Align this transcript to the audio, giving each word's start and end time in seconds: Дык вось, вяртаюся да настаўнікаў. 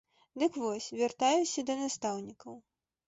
Дык 0.43 0.53
вось, 0.61 0.87
вяртаюся 1.01 1.67
да 1.71 1.77
настаўнікаў. 1.85 2.53